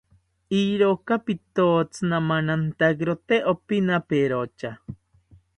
[0.59, 4.77] Iroka pitotzi namanantakiro tee opinaperota